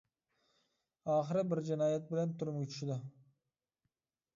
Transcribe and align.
ئاخىر 1.11 1.39
بىر 1.51 1.63
جىنايەت 1.69 2.11
بىلەن 2.13 2.35
تۈرمىگە 2.41 2.71
چۈشىدۇ. 2.75 3.01